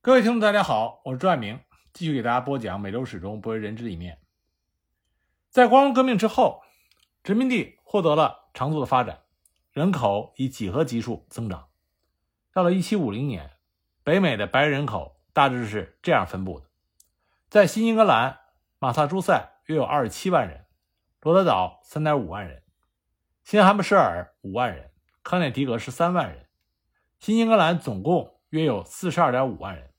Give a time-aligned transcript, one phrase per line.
[0.00, 1.58] 各位听众，大家好，我是朱爱明，
[1.92, 4.20] 继续给大家播讲美洲史中不为人知的一面。
[5.50, 6.62] 在光荣革命之后，
[7.24, 9.22] 殖民地获得了长足的发展，
[9.72, 11.70] 人口以几何级数增长。
[12.52, 13.50] 到了1750年，
[14.04, 16.66] 北美的白人口大致是这样分布的：
[17.50, 18.38] 在新英格兰、
[18.78, 20.66] 马萨诸塞约有27万人，
[21.20, 22.62] 罗德岛3.5万人，
[23.42, 24.92] 新罕布什尔5万人，
[25.24, 26.46] 康涅狄格13万人。
[27.18, 29.90] 新英格兰总共约有42.5万人。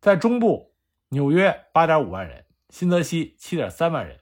[0.00, 0.74] 在中部，
[1.08, 4.20] 纽约8.5万人，新泽西7.3万人，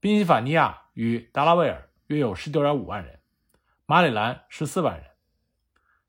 [0.00, 3.20] 宾夕法尼亚与达拉维尔约有19.5万人，
[3.86, 5.10] 马里兰14万人。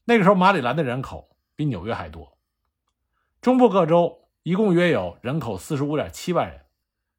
[0.06, 2.38] 那个时候，马里兰的人口比纽约还多。
[3.42, 6.66] 中部各州一共约有人口45.7万人。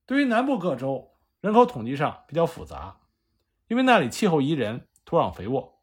[0.06, 2.98] 对于南部各州，人口统计上比较复杂，
[3.68, 5.73] 因为那里气候宜人，土壤肥沃，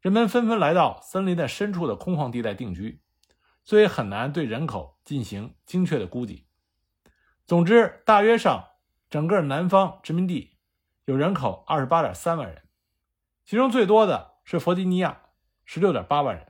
[0.00, 3.02] 人们纷纷来到森林的深处的空旷地带定居。
[3.64, 6.46] 所以很难对人口进行精确的估计。
[7.44, 8.64] 总之，大约上
[9.10, 10.56] 整个南方殖民地
[11.04, 12.62] 有人口二十八点三万人，
[13.44, 15.20] 其中最多的是弗吉尼亚，
[15.66, 16.46] 十六点八万人。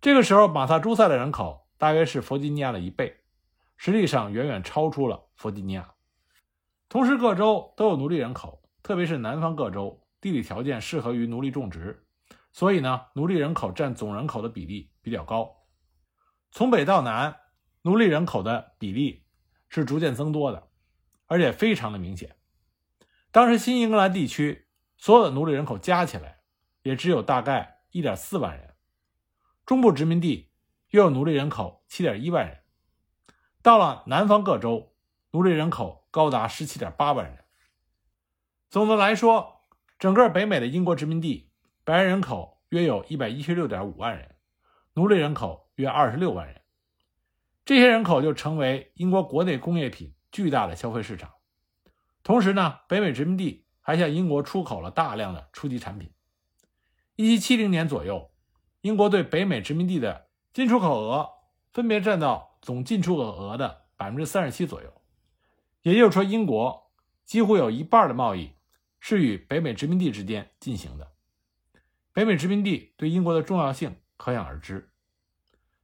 [0.00, 3.20] 这个时候，马萨诸塞的人口大约是弗吉尼亚的一倍，
[3.76, 5.94] 实际上远远超出了弗吉尼亚。
[6.88, 12.04] 同时，各州都有奴隶人口，特别是南方各州地理条件适合于奴隶种植，
[12.52, 15.66] 所以呢，奴隶人口占总人口的比例比较高。
[16.50, 17.40] 从北到南，
[17.82, 19.24] 奴隶人口的比例
[19.68, 20.68] 是逐渐增多的，
[21.26, 22.36] 而且非常的明显。
[23.30, 26.40] 当时新英格兰地区所有的奴隶人口加起来，
[26.82, 28.74] 也只有大概一点四万人。
[29.64, 30.50] 中部殖民地
[30.88, 32.64] 约有奴隶人口七点一万人，
[33.62, 34.96] 到了南方各州，
[35.30, 37.44] 奴隶人口高达十七点八万人。
[38.68, 41.49] 总的来说，整个北美的英国殖民地，
[41.90, 44.36] 白人人口约有一百一十六点五万人，
[44.94, 45.68] 奴隶人口。
[45.74, 46.60] 约二十六万人，
[47.64, 51.32] 这些人口就成为英国国内工业品巨大的消费市场。
[52.22, 56.12] 同时呢，北美殖民地还向英国出口了大量的初级产品。
[57.16, 58.30] 一七七零年左右，
[58.82, 61.28] 英国对北美殖民地的进出口额
[61.72, 65.02] 分别占到总进出口额的百分之三十七左右。
[65.82, 66.92] 也就是说，英国
[67.24, 68.52] 几乎有一半的贸易
[69.00, 71.10] 是与北美殖民地之间进行的。
[72.12, 74.90] 北美殖民地对英国的重要性可想而知。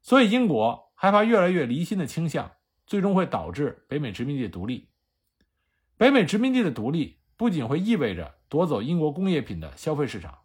[0.02, 2.52] 所以，英国害怕越来越离心的倾向，
[2.86, 4.90] 最终会导致北美殖民地独立。
[5.96, 10.38] 北美殖民地的独立不仅会意味着夺走英国工业品的消费市场，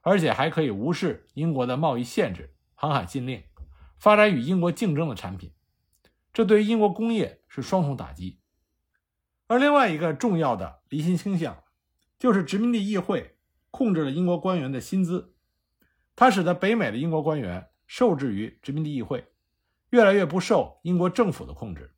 [0.00, 3.42] 而且还可以无视英国的贸易限制、航海禁令，
[3.98, 5.52] 发展与英国竞争的产品。
[6.32, 8.40] 这对于英国工业是双重打击。
[9.46, 11.62] 而另外一个重要的离心倾向，
[12.18, 13.33] 就是殖民地议会
[13.74, 15.34] 控制了英国官员的薪资，
[16.14, 17.68] 它使得北美的英国官员。
[17.86, 19.26] 受制于殖民地议会，
[19.90, 21.94] 越来越不受英国政府的控制。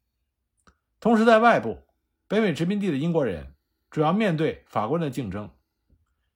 [0.99, 1.87] 同时，在外部，
[2.27, 3.55] 北美殖民地的英国人
[3.89, 5.49] 主要面对法国人的竞争，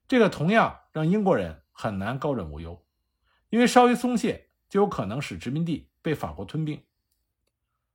[0.07, 2.81] 这个同样让英国人很难高枕无忧，
[3.49, 6.81] 因为稍一松懈，就有可能使殖民地被法国吞并。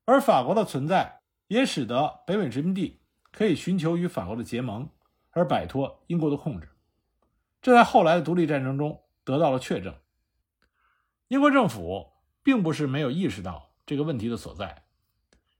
[0.04, 3.00] 而法国的存在也使得北美殖民地
[3.32, 4.90] 可以寻求与法国的结盟，
[5.30, 6.68] 而摆脱英国的控制。
[7.66, 9.96] 这在后来的独立战争中得到了确证。
[11.26, 12.12] 英国政府
[12.44, 14.84] 并不是没有意识到这个问题的所在，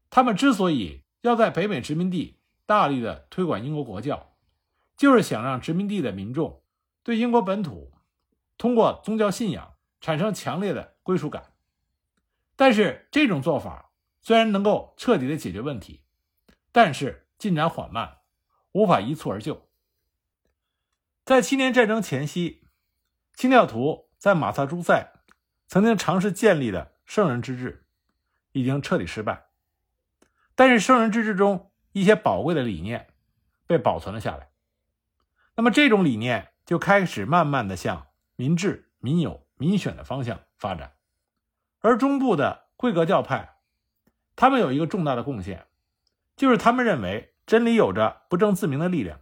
[0.08, 4.36] 他们之所以要在北美殖民地大力的推广英国国教，
[4.96, 6.62] 就是想让殖民地的民众
[7.02, 7.92] 对英国本土
[8.56, 11.54] 通过宗教信仰产生强烈的归属感。
[12.54, 13.90] 但是这种做法
[14.22, 16.04] 虽然能够彻底的解决问题，
[16.70, 18.18] 但是进展缓慢，
[18.70, 19.65] 无法一蹴而就。
[21.26, 22.62] 在七年战争前夕，
[23.34, 25.12] 清教徒在马萨诸塞。
[25.66, 27.84] 曾经尝试建立的圣人之治，
[28.52, 29.46] 已经彻底失败。
[30.54, 33.08] 但是圣人之治中一些宝贵的理念
[33.66, 34.50] 被保存了下来。
[35.56, 38.06] 那么这种理念就开始慢慢的向
[38.36, 40.92] 民治、民有、民选的方向发展。
[41.80, 43.56] 而中部的贵格教派，
[44.36, 45.66] 他们有一个重大的贡献，
[46.36, 49.18] 就是他们认为真理有着不证自明的力量，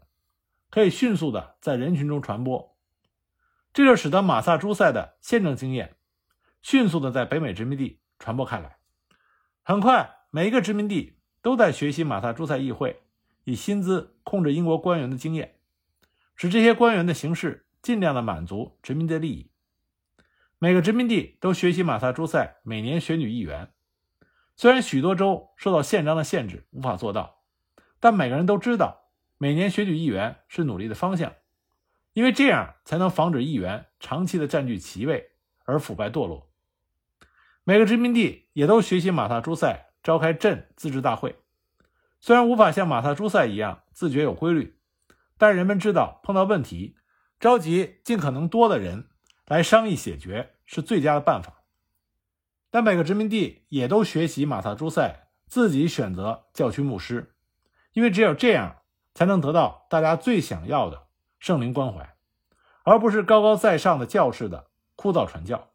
[0.75, 2.77] 可以迅速的在人群中传播。
[3.73, 5.95] 这就使得马萨诸塞的宪政经验。
[6.63, 8.79] 迅速的在北美殖民地传播开来，
[9.63, 13.05] 很快，每一个殖民地都在学习马萨诸塞议会
[13.45, 15.61] 以薪资控制英国官员的经验，
[16.35, 19.53] 使这些官员的行事尽量的满足殖民地利益。
[20.59, 23.73] 每个殖民地都学习马萨诸塞每年选举议员，
[24.57, 27.45] 虽然许多州受到宪章的限制无法做到，
[28.01, 29.04] 但每个人都知道
[29.39, 31.35] 每年选举议员是努力的方向，
[32.13, 35.33] 因为这样才能防止议员长期的占据其位
[35.65, 36.51] 而腐败堕落。
[37.65, 41.37] 每个殖民地也都学习马萨诸塞召开镇自治大会。
[42.21, 44.79] 虽然无法像马萨诸塞一样自觉有规律，
[45.37, 46.97] 但人们知道碰到问题，
[47.41, 49.09] 召集尽可能多的人
[49.47, 51.63] 来商议解决是最佳的办法。
[52.71, 57.35] 但每个殖民地也都学习马萨诸塞自己选择教区牧师，
[57.93, 58.83] 因为只有这样
[59.15, 61.07] 才能得到大家最想要的
[61.39, 62.17] 圣灵关怀，
[62.83, 65.71] 而不是高高在上的教士的枯燥传教。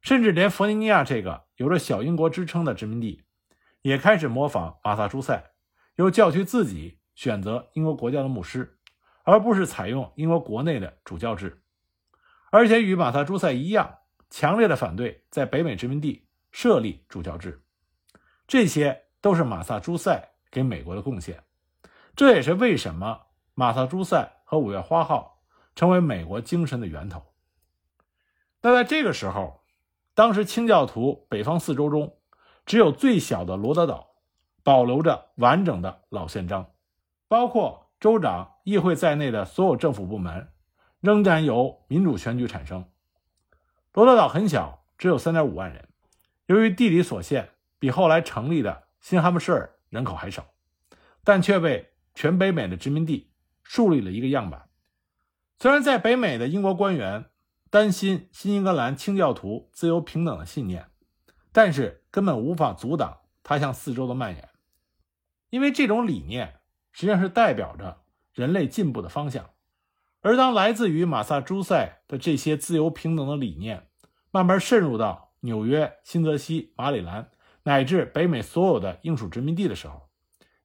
[0.00, 3.24] 甚至连弗吉尼亚这个有着小英国之称的殖民地，
[3.82, 5.52] 也开始模仿马萨诸塞，
[5.96, 8.78] 由教区自己选择英国国教的牧师，
[9.24, 11.62] 而不是采用英国国内的主教制，
[12.50, 13.98] 而且与马萨诸塞一样，
[14.30, 17.62] 强烈的反对在北美殖民地设立主教制。
[18.46, 21.44] 这些都是马萨诸塞给美国的贡献，
[22.16, 25.42] 这也是为什么马萨诸塞和五月花号
[25.74, 27.22] 成为美国精神的源头。
[28.62, 29.58] 那在这个时候。
[30.12, 32.18] 当时清教徒北方四州中，
[32.66, 34.10] 只有最小的罗德岛
[34.62, 36.72] 保留着完整的老宪章，
[37.26, 40.52] 包括州长、议会在内的所有政府部门
[41.00, 42.84] 仍然由民主选举产生。
[43.94, 45.88] 罗德岛很小，只有三点五万人，
[46.46, 47.48] 由于地理所限，
[47.78, 50.44] 比后来成立的新罕布什尔人口还少，
[51.24, 51.89] 但却被
[52.20, 53.30] 全北美的殖民地
[53.62, 54.68] 树立了一个样板。
[55.58, 57.24] 虽然在北美的英国官员。
[57.70, 60.88] 担心新英格兰清教徒自由平等的信念，
[61.52, 64.48] 但是根本无法阻挡它向四周的蔓延，
[65.50, 66.56] 因为这种理念
[66.90, 68.02] 实际上是代表着
[68.34, 69.50] 人类进步的方向。
[70.20, 73.86] 而当来自于马萨诸塞的这些自由平等的理念
[74.32, 77.30] 慢慢渗入到纽约、新泽西、马里兰
[77.62, 80.09] 乃至北美所有的英属殖民地的时候，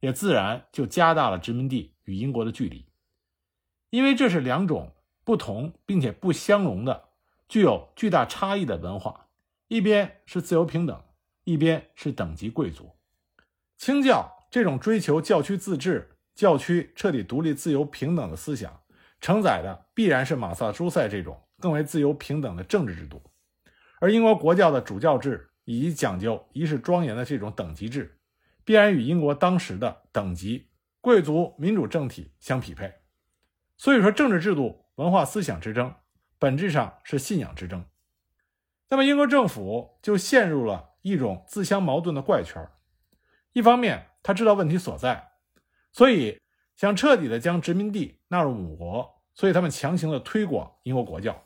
[0.05, 2.85] 也自然就加大了殖民地与英国的距离，
[3.89, 4.91] 因为这是两种。
[5.25, 7.05] 不同并且不相容的、
[7.49, 9.25] 具有巨大差异的文化，
[9.67, 11.03] 一边是自由平等，
[11.45, 12.91] 一边是等级贵族。
[13.75, 18.83] 清教这种追求教区自治、教区彻底独立、自由平等的思想，
[19.19, 23.17] 承载的必然是马萨诸塞这种更为自由平等的政治制度；
[23.99, 28.19] 而英国国教的主教制以及讲究仪式庄严的这种等级制，
[28.65, 30.67] 必然与英国当时的等级
[30.99, 32.93] 贵族民主政体相匹配。
[33.77, 34.81] 所以说，政治制度。
[34.95, 35.93] 文化思想之争，
[36.39, 37.83] 本质上是信仰之争。
[38.87, 42.65] 那么，英国政府就陷入了一种自相矛盾的怪圈。
[43.51, 45.31] 一方面，他知道问题所在，
[45.91, 46.39] 所以
[46.77, 51.43] 想彻底的将殖民地纳入母国，所以他们强行的推广英国国教。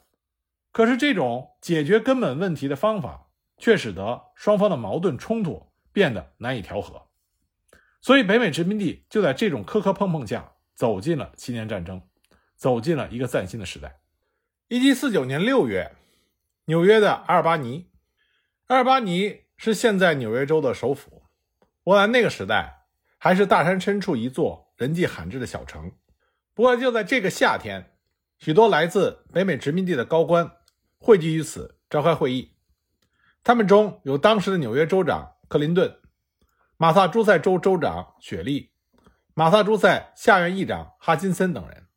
[0.71, 7.08] 可是，这种解决根本问题的方法，却使得双方的矛盾冲突变得难以调和。
[8.01, 12.01] 所以，北美殖民地就在这种磕磕碰碰下，走进了七年战争。
[12.55, 14.01] 走进了一个崭新的时代。
[14.67, 15.95] 一七四九年六月，
[16.65, 17.89] 纽约的阿尔巴尼，
[18.67, 21.23] 阿尔巴尼是现在纽约州的首府。
[21.85, 22.85] 我在那个时代
[23.17, 25.93] 还是大山深处一座人迹罕至的小城。
[26.53, 27.95] 不过就在这个夏天，
[28.39, 30.51] 许多来自北美殖民地的高官
[30.97, 32.57] 汇集于此召开会议。
[33.41, 35.97] 他们中有当时的纽约州长克林顿、
[36.81, 38.71] 马萨诸塞州州长雪莉、
[39.33, 41.87] 马萨诸塞下院议长哈金森等人。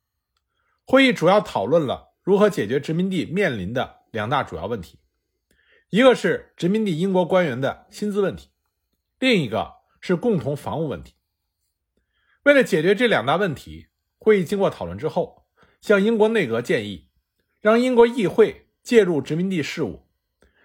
[0.83, 4.99] 会议主要讨论了如何解决殖民地面临的两大主要问题，
[5.89, 8.49] 一个是殖民地英国官员的薪资问题，
[9.19, 11.13] 另一个是共同防务问题。
[12.43, 15.45] 为了解决这两大问题，会议经过讨论之后，
[15.79, 17.07] 向英国内阁建议，
[17.61, 20.05] 让英国议会介入殖民地事务，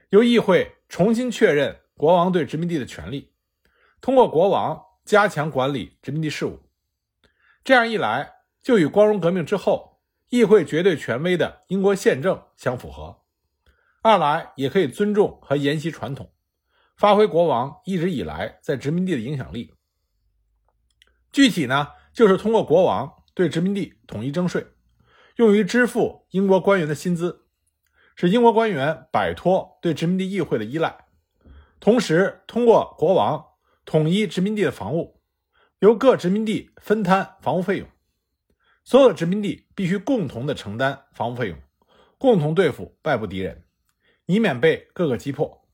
[0.09, 3.31] 由议会重新确认国王对殖民地的权利，
[4.01, 6.61] 通过国王加强管理殖民地事务。
[7.65, 9.97] 这样一来，就与光荣革命之后。
[10.31, 13.23] 议会绝对权威的英国宪政相符合，
[14.03, 16.31] 二来也可以尊重和沿袭传统，
[16.99, 19.73] 发挥国王一直以来在殖民地的影响力。
[21.33, 24.67] 具体呢，就是通过国王对殖民地统一征税，
[25.37, 27.47] 用于支付英国官员的薪资，
[28.15, 31.07] 使英国官员摆脱对殖民地议会的依赖，
[31.81, 33.43] 同时通过国王
[33.89, 35.19] 统一殖民地的防务，
[35.79, 37.89] 由各殖民地分摊防务费用。
[38.85, 41.59] 所有殖民地必须共同的承担防务费用，
[42.19, 43.65] 共同对付外部敌人，
[44.27, 45.67] 以免被各个击破。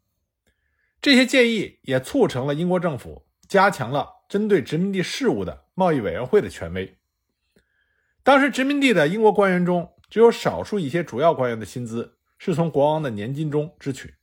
[1.02, 6.96] 这些建议也促成了英国政府加强了针对殖民地事务的贸易委员会的权威。
[8.22, 14.14] 当时殖民地的英国官员中，只有少数一些主要官员的薪资是从国王的年金中支取。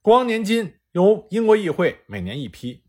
[0.00, 2.84] 国王年金由英国议会每年一批，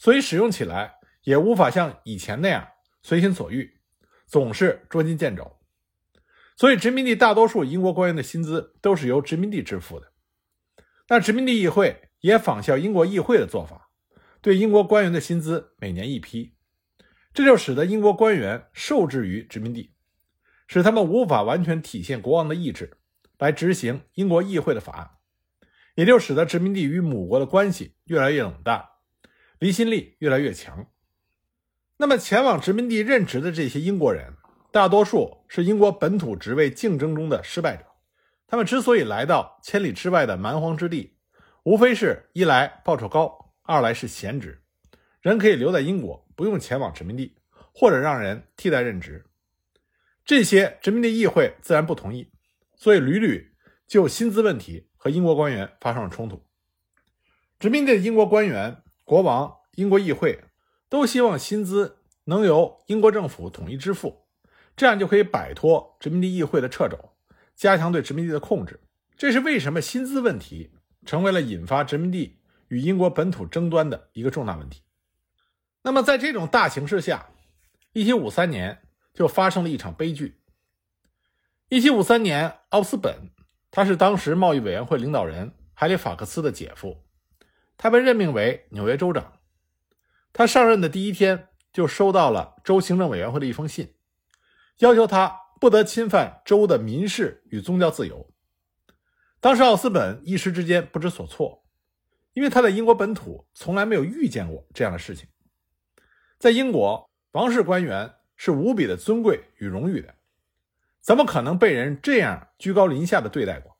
[0.00, 2.66] 所以使用起来也无法像以前那样
[3.02, 3.78] 随心所欲。
[4.26, 5.58] 总是捉襟见肘，
[6.56, 10.12] 所以殖民地大多数英国官员的薪资都是由殖民地支付的。
[11.08, 13.90] 那殖民地议会也仿效英国议会的做法，
[14.40, 16.54] 对英国官员的薪资每年一批，
[17.34, 19.96] 这就使得英国官员受制于殖民地，
[20.68, 22.98] 使他们无法完全体现国王的意志
[23.36, 25.10] 来执行英国议会的法案，
[25.96, 28.84] 也就使得殖民地与母国的关系越来越冷淡，
[29.60, 30.90] 离心力越来越强。
[31.98, 34.32] 那么，前往殖民地任职的这些英国人，
[34.72, 37.84] 大多数是英国本土职位竞争中的失败者。
[38.46, 41.18] 他们之所以来到千里之外的蛮荒之地，
[41.62, 44.62] 无非是一来报酬高，二来是闲职，
[45.20, 47.36] 人可以留在英国，不用前往殖民地，
[47.74, 49.26] 或者让人替代任职。
[50.24, 52.32] 这些殖民地议会自然不同意，
[52.76, 53.52] 所以屡屡
[53.86, 56.46] 就薪资问题和英国官员发生了冲突。
[57.58, 60.44] 殖民地的英国官员、国王、英国议会。
[60.88, 64.24] 都希望薪资能由英国政府统一支付，
[64.76, 67.10] 这样就可以摆脱殖民地议会的掣肘，
[67.56, 68.80] 加强对殖民地的控制。
[69.16, 70.72] 这是为什么薪资问题
[71.04, 72.38] 成为了引发殖民地
[72.68, 74.82] 与英国本土争端的一个重大问题。
[75.82, 77.30] 那么，在这种大形势下
[77.94, 78.82] ，1753年
[79.14, 80.40] 就发生了一场悲剧。
[81.68, 83.30] 1753年，奥斯本
[83.70, 86.96] 他是当时贸易委员会领导人海里法克斯的姐夫，
[87.82, 89.40] 他被任命为纽约州长。
[90.34, 93.94] 他上任的第一天就收到了州行政委员会的一封信，
[94.80, 98.30] 要求他不得侵犯州的民事与宗教自由。
[99.40, 101.64] 当时奥斯本一时之间不知所措，
[102.34, 105.26] 因为他在英国本土从来没有遇见过这样的事情。
[106.38, 110.14] 在英国，王室官员是无比的尊贵与荣誉的，
[111.00, 113.78] 怎么可能被人这样居高临下的对待过？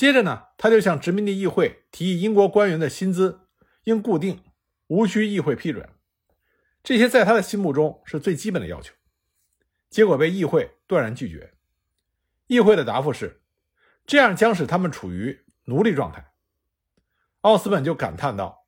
[0.00, 3.40] 接着呢，他就向殖民地议会提议，英国官员的薪资
[3.84, 4.42] 应固定。
[4.86, 5.90] 无需议会批准，
[6.82, 8.94] 这些在他的心目中是最基本的要求。
[9.90, 11.52] 结果被议会断然拒绝。
[12.46, 13.42] 议会的答复是：
[14.06, 16.32] 这样将使他们处于奴隶状态。
[17.42, 18.66] 奥斯本就感叹道：“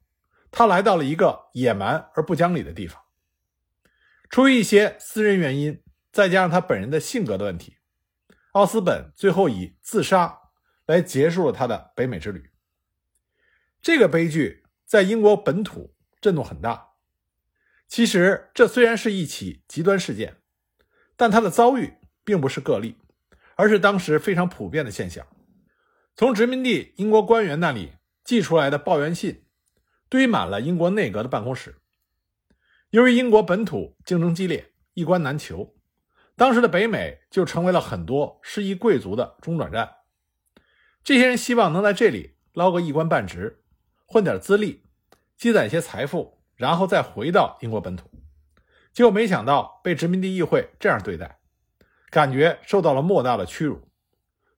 [0.52, 3.02] 他来到了一个野蛮而不讲理的地方。”
[4.28, 7.78] 出于一些私人原因，再加上他本人的性格的问题，
[8.52, 10.41] 奥斯本最后以自杀
[10.92, 12.50] 来结束了他的北美之旅。
[13.80, 15.94] 这个悲剧在英国本土。
[16.22, 16.90] 震动很大。
[17.88, 20.36] 其实，这虽然是一起极端事件，
[21.16, 22.96] 但他的遭遇并不是个例，
[23.56, 25.26] 而是当时非常普遍的现象。
[26.14, 29.46] 从殖民地英国官员那里寄出来的抱怨信，
[30.08, 31.74] 堆满了英国内阁的办公室。
[32.90, 35.74] 由于英国本土竞争激烈，一官难求，
[36.36, 39.92] 当时的北美就成为了很多失意贵族的中转站。
[41.04, 43.62] 这些人希望能在这里捞个一官半职，
[44.06, 44.82] 混点资历。
[45.38, 48.08] 积攒一些财富，然后再回到英国本土，
[48.92, 51.40] 结果没想到被殖民地议会这样对待，
[52.10, 53.88] 感觉受到了莫大的屈辱，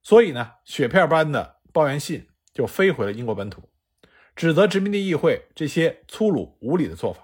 [0.03, 3.67] 所以呢，雪片般的抱怨信就飞回了英国本土，
[4.35, 7.23] 指责殖民地议会这些粗鲁无礼的做法，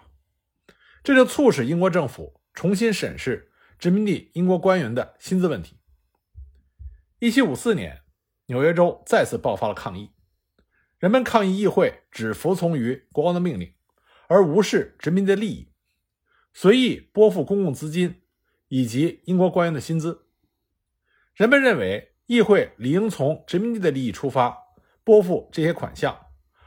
[1.04, 5.78] 这就促使英国政府重新审视殖民地英国官员的薪资问题。
[7.20, 8.02] 一七五四年，
[8.52, 10.12] 纽约州再次爆发了抗议。
[11.00, 13.74] 人们抗议议会只服从于国王的命令，
[14.28, 15.72] 而无视殖民的利益，
[16.52, 18.22] 随意拨付公共资金
[18.68, 20.28] 以及英国官员的薪资。
[21.34, 24.58] 人们认为议会理应从殖民地的利益出发
[25.06, 26.26] 拨付这些款项，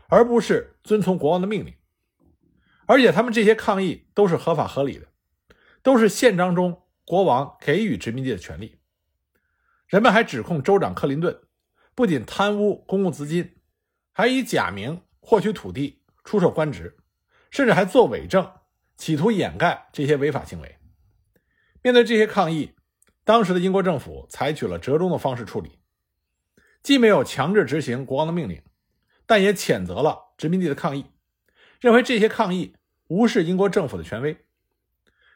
[0.09, 1.75] 而不是遵从国王的命令。
[2.87, 5.09] 而且他们这些抗议都是合法合理的，
[5.83, 8.81] 都是宪章中国王给予殖民地的权利。
[9.87, 11.43] 人们还指控州长克林顿
[11.95, 13.57] 不仅贪污公共资金。
[14.13, 16.97] 还以假名获取土地、出售官职，
[17.51, 18.49] 甚至还做伪证，
[18.97, 20.79] 企图掩盖这些违法行为。
[21.83, 22.75] 面对这些抗议，
[23.25, 25.81] 当时的英国政府采取了折中的方式处理，
[26.83, 28.63] 既没有强制执行国王的命令，
[29.27, 31.07] 但也谴责了殖民地的抗议，
[31.81, 32.77] 认为这些抗议
[33.09, 34.47] 无视英国政府的权威。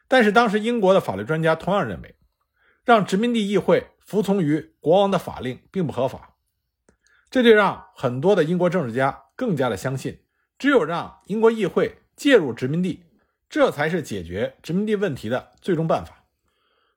[0.07, 2.15] 但是，当时英国的法律专家同样认为，
[2.85, 6.28] 让殖民地议会服从于国王的法令并不合法。
[7.29, 10.23] 这就让很多的英国政治家更加的相信，
[10.57, 13.03] 只有让英国议会介入殖民地，
[13.47, 16.25] 这才是解决殖民地问题的最终办法。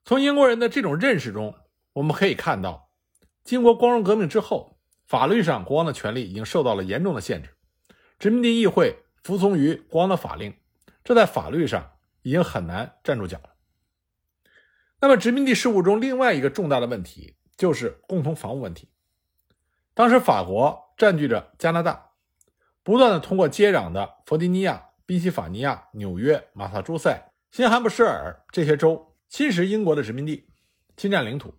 [0.05, 1.55] 从英国人的这种认识中，
[1.93, 2.91] 我们可以看到，
[3.45, 7.51] 经过光荣革命之后，法律上国王的权力已经受到了严重的限制，
[8.19, 10.55] 殖民地议会服从于国王的法令，
[11.05, 13.51] 这在法律上已经很难站住脚了。
[15.01, 18.89] 那么，殖民地事务中另外一个重大的问题就是共同防务问题。
[19.95, 22.13] 当时法国占据着加拿大，
[22.83, 30.49] 不断的通过接壤的弗吉尼亚、宾夕法尼亚、纽约、马萨诸塞、新罕布什尔这些州侵蚀英国的殖民地，
[30.97, 31.55] 侵占领土。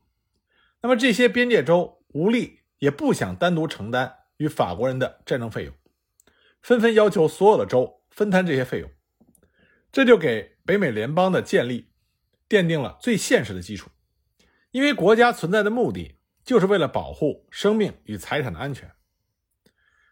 [0.82, 5.74] 那么这些边界州无力，也不想单独承担与法国人的战争费用，
[6.62, 8.90] 纷纷要求所有的州分摊这些费用，
[9.92, 11.92] 这就给北美联邦的建立
[12.50, 13.90] 奠定了最现实的基础。
[14.72, 16.13] 因为国家存在的目的
[16.44, 18.92] 就是为了保护生命与财产的安全。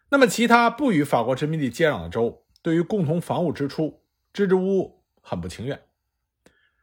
[0.10, 5.82] 那么，其他不与法国殖民地接壤的州对于共同防务支出支支吾吾，很不情愿。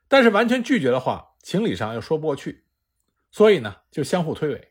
[0.09, 2.65] 但是完全拒绝的话，情理上又说不过去，
[3.31, 4.69] 所以呢，就相互推诿。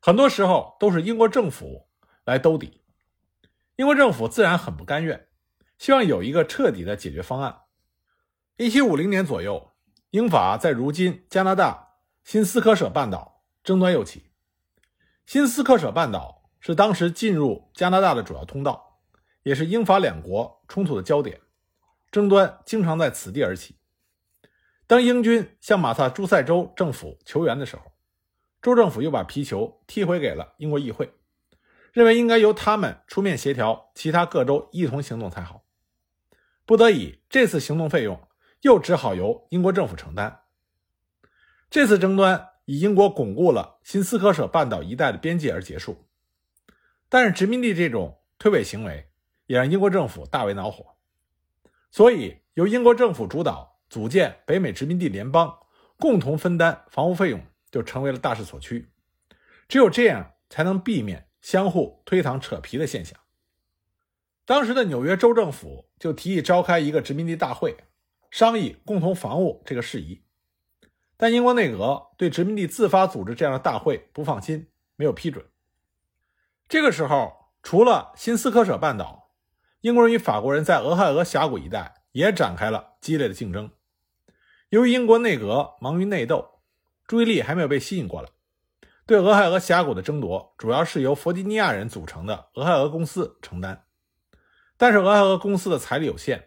[0.00, 1.88] 很多时候都是英国政府
[2.24, 2.82] 来兜底，
[3.76, 5.28] 英国政府自然很不甘愿，
[5.76, 7.62] 希望有一个彻底的解决方案。
[8.56, 9.72] 一七五零年左右，
[10.10, 11.86] 英法在如今加拿大。
[12.24, 13.37] 新斯科舍半岛
[13.68, 14.30] 争端又起。
[15.26, 18.98] 新斯科舍半岛是当时进入加拿大的主要通道，
[19.42, 21.42] 也是英法两国冲突的焦点，
[22.10, 23.76] 争端经常在此地而起。
[24.86, 27.92] 当英军向马萨诸塞州政府求援的时候，
[28.62, 31.12] 州政府又把皮球踢回给了英国议会，
[31.92, 35.66] 认为应该由他们出面协调，其他各州一同行动才好。
[36.64, 38.18] 不得已，这次行动费用
[38.62, 40.40] 又只好由英国政府承担。
[41.68, 46.04] 这次争端以英国巩固了新斯科舍半岛一带的边界而结束，
[47.08, 49.08] 但是殖民地这种推诿行为
[49.46, 50.84] 也让英国政府大为恼火，
[51.90, 55.60] 所以由英国政府主导组建北美殖民地联邦，
[55.96, 58.90] 共同分担防务费用，就成为了大势所趋。
[59.66, 63.18] 只有这样，才能避免相互推搪扯皮的现象。
[64.44, 67.78] 当时的纽约州政府就提议召开一个殖民地大会，
[68.30, 70.20] 商议共同防务这个事宜。
[71.20, 75.44] 但英国内阁对殖民地自发组织这样的大会不放心，没有批准。
[76.68, 79.32] 这个时候，除了新斯科舍半岛，
[79.80, 83.72] 英国人与法国人在俄亥俄峡谷一带也展开了激烈的竞争。
[84.68, 86.60] 由于英国内阁忙于内斗，
[87.04, 88.28] 注意力还没有被吸引过来，
[89.04, 93.84] 对俄亥俄峡谷的争夺主要是由弗吉尼亚人组成的俄亥俄公司承担。
[94.76, 96.44] 但是俄亥俄公司的财力有限，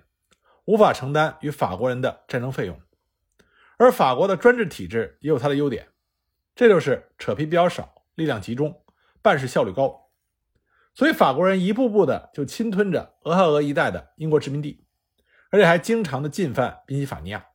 [0.64, 2.80] 无法承担与法国人的战争费用。
[3.82, 5.88] 而法国的专制体制也有它的优点，
[6.54, 8.84] 这就是扯皮比较少，力量集中，
[9.24, 10.12] 办事效率高。
[10.94, 14.86] 所以法国人一步步的就侵吞着俄亥俄一带的英国殖民地，
[15.50, 17.48] 而且还经常的进犯宾夕法尼亚。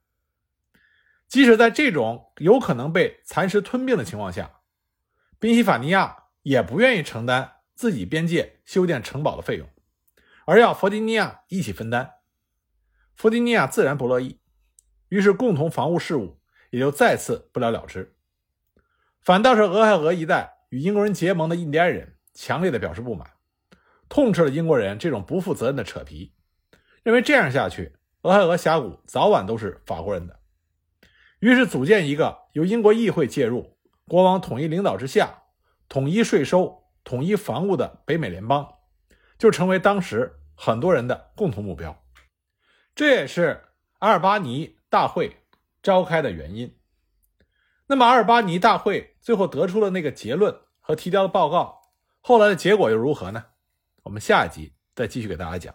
[1.29, 4.63] 即使在这种有可能被蚕食吞并的情况下，
[5.39, 9.69] 宾夕法尼亚也不愿意承担自己边界修建城堡的费用，
[10.45, 12.15] 而要弗吉尼亚一起分担。
[13.15, 14.41] 弗吉尼亚自然不乐意。
[15.09, 16.41] 于是，共同防务事务
[16.71, 18.17] 也就再次不了了之。
[19.23, 23.31] 反倒是俄亥俄一带与英国人结盟的印第安人强烈的表示不满，
[24.09, 26.33] 痛斥了英国人这种不负责任的扯皮，
[27.03, 30.41] 认为这样下去，俄亥俄峡谷早晚都是法国人的。
[31.39, 33.77] 于是，组建一个由英国议会介入、
[34.09, 35.43] 国王统一领导之下、
[35.89, 38.69] 统一税收、统一防务的北美联邦，
[39.39, 42.03] 就成为当时很多人的共同目标。
[42.95, 43.63] 这也是
[43.99, 44.76] 阿尔巴尼。
[44.89, 45.37] 大会
[45.83, 46.77] 召开的原因。
[47.87, 51.83] 那么，阿尔巴尼大会最后得出了那个结论和提交的报告，
[52.21, 53.45] 后来的结果又如何呢？
[54.03, 55.75] 我们下一集再继续给大家讲。